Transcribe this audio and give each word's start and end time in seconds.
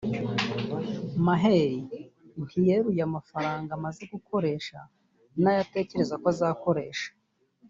Maher 1.25 1.71
ntiyeruye 2.43 3.01
amafaranga 3.09 3.69
amaze 3.77 4.01
gukoresha 4.13 4.77
n’ayo 5.41 5.59
atekereza 5.65 6.15
ko 6.21 6.25
azakoresha 6.33 7.09